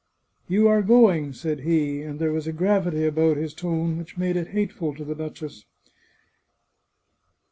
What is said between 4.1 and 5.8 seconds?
made it hateful to the duchess.